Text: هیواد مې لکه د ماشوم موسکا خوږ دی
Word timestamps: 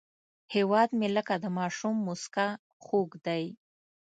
هیواد 0.53 0.89
مې 0.99 1.07
لکه 1.17 1.33
د 1.43 1.45
ماشوم 1.57 1.95
موسکا 2.07 2.47
خوږ 2.83 3.09
دی 3.25 3.43